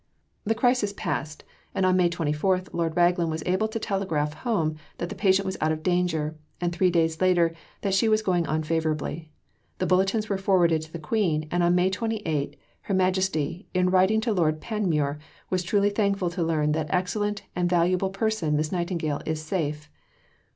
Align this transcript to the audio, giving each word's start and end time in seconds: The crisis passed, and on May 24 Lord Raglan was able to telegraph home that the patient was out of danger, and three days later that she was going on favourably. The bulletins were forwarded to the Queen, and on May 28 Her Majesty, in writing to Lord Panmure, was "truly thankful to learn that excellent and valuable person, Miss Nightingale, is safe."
The 0.45 0.55
crisis 0.55 0.93
passed, 0.97 1.43
and 1.75 1.85
on 1.85 1.95
May 1.95 2.09
24 2.09 2.63
Lord 2.73 2.97
Raglan 2.97 3.29
was 3.29 3.43
able 3.45 3.67
to 3.67 3.77
telegraph 3.77 4.33
home 4.33 4.77
that 4.97 5.09
the 5.09 5.13
patient 5.15 5.45
was 5.45 5.57
out 5.61 5.71
of 5.71 5.83
danger, 5.83 6.35
and 6.59 6.73
three 6.73 6.89
days 6.89 7.21
later 7.21 7.53
that 7.81 7.93
she 7.93 8.09
was 8.09 8.23
going 8.23 8.47
on 8.47 8.63
favourably. 8.63 9.29
The 9.77 9.85
bulletins 9.85 10.27
were 10.27 10.39
forwarded 10.39 10.81
to 10.81 10.91
the 10.91 10.97
Queen, 10.97 11.47
and 11.51 11.61
on 11.61 11.75
May 11.75 11.91
28 11.91 12.55
Her 12.81 12.95
Majesty, 12.95 13.67
in 13.75 13.91
writing 13.91 14.21
to 14.21 14.33
Lord 14.33 14.59
Panmure, 14.59 15.19
was 15.51 15.61
"truly 15.61 15.91
thankful 15.91 16.31
to 16.31 16.41
learn 16.41 16.71
that 16.71 16.89
excellent 16.91 17.43
and 17.55 17.69
valuable 17.69 18.09
person, 18.09 18.55
Miss 18.57 18.71
Nightingale, 18.71 19.21
is 19.27 19.39
safe." 19.43 19.87